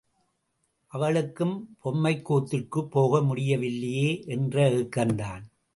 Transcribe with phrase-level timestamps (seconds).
[0.87, 1.77] அவளுக்கும்
[1.83, 5.43] பொம்மைக்கூத்திற்குப் போக முடியவில்லையே என்று ஏக்கந்தான்.